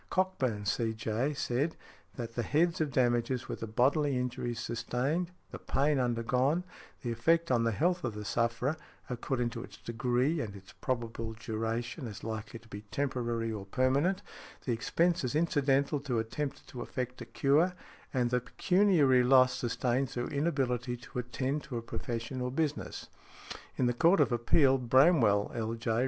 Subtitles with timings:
[0.09, 1.75] Cockburn, C.J., said,
[2.15, 6.63] that the heads of damages were the bodily injuries sustained, the pain undergone,
[7.03, 8.77] the effect on the health of the sufferer,
[9.11, 14.23] according to its degree and its probable duration as likely to be temporary or permanent,
[14.65, 17.75] the expenses incidental to attempts to effect a cure,
[18.11, 23.07] and the pecuniary loss sustained through inability to attend to a profession or business.
[23.77, 25.99] In the Court of Appeal, Bramwell, L.J.